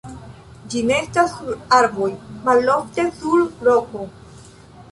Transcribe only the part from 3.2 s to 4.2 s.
sur roko.